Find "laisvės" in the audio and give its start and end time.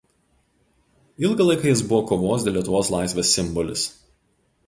2.97-3.35